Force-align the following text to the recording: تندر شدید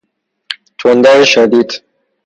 تندر 0.79 1.23
شدید 1.25 1.83